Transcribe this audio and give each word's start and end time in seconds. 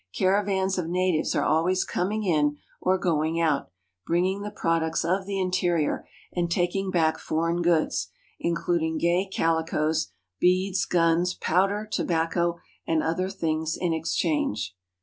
Caravans 0.17 0.79
of 0.79 0.87
natives 0.89 1.35
are 1.35 1.43
always 1.45 1.83
coming 1.85 2.23
in 2.23 2.57
or 2.81 2.97
going 2.97 3.39
out, 3.39 3.69
bringing 4.03 4.41
the 4.41 4.49
prod 4.49 4.81
ucts 4.81 5.05
of 5.05 5.27
the 5.27 5.39
interior, 5.39 6.07
and 6.33 6.49
taking 6.49 6.89
back 6.89 7.19
foreign 7.19 7.61
goods, 7.61 8.09
includ 8.43 8.81
ing 8.81 8.97
gay 8.97 9.29
calicoes, 9.31 10.11
beads, 10.39 10.85
guns, 10.87 11.35
powder, 11.35 11.85
tobacco, 11.85 12.57
and 12.87 13.03
other 13.03 13.29
things 13.29 13.77
in 13.79 13.93
exchange. 13.93 14.75